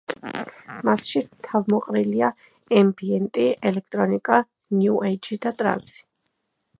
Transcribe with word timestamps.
მასში 0.87 1.21
თავმოყრილია 1.47 2.29
ემბიენტი, 2.81 3.45
ელექტრონიკა, 3.73 4.39
ნიუ 4.79 4.97
ეიჯი 5.11 5.39
და 5.45 5.53
ტრანსი. 5.61 6.05